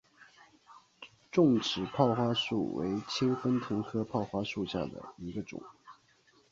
[1.31, 5.61] 重齿泡花树为清风藤科泡花树属下的一个种。